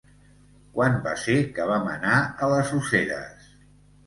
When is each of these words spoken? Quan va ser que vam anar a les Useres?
Quan 0.77 0.97
va 1.07 1.13
ser 1.23 1.35
que 1.59 1.67
vam 1.73 1.91
anar 1.93 2.15
a 2.47 2.51
les 2.55 2.73
Useres? 2.81 3.53